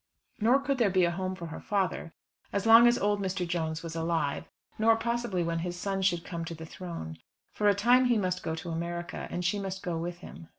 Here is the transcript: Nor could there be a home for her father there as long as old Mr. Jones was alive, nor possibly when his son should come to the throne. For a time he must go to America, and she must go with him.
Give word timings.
Nor 0.39 0.59
could 0.61 0.79
there 0.79 0.89
be 0.89 1.03
a 1.03 1.11
home 1.11 1.35
for 1.35 1.45
her 1.45 1.59
father 1.61 1.91
there 1.95 2.11
as 2.51 2.65
long 2.65 2.87
as 2.87 2.97
old 2.97 3.21
Mr. 3.21 3.47
Jones 3.47 3.83
was 3.83 3.95
alive, 3.95 4.45
nor 4.79 4.95
possibly 4.95 5.43
when 5.43 5.59
his 5.59 5.79
son 5.79 6.01
should 6.01 6.25
come 6.25 6.43
to 6.45 6.55
the 6.55 6.65
throne. 6.65 7.19
For 7.51 7.69
a 7.69 7.75
time 7.75 8.05
he 8.05 8.17
must 8.17 8.41
go 8.41 8.55
to 8.55 8.71
America, 8.71 9.27
and 9.29 9.45
she 9.45 9.59
must 9.59 9.83
go 9.83 9.99
with 9.99 10.17
him. 10.25 10.47